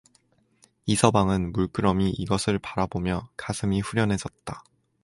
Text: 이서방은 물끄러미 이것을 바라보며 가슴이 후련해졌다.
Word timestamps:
이서방은 0.87 1.51
물끄러미 1.51 2.09
이것을 2.09 2.57
바라보며 2.57 3.29
가슴이 3.37 3.81
후련해졌다. 3.81 4.63